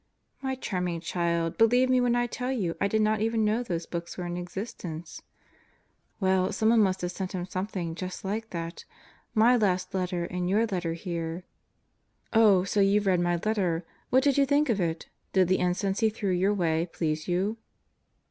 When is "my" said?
0.41-0.55, 9.35-9.55, 13.19-13.39